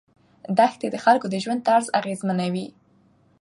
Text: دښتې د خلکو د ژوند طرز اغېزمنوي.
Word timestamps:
دښتې 0.57 0.87
د 0.91 0.95
خلکو 1.03 1.25
د 1.29 1.35
ژوند 1.43 1.61
طرز 1.67 1.85
اغېزمنوي. 1.99 2.67